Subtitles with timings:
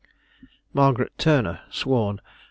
[0.73, 2.21] Margaret Turner sworn.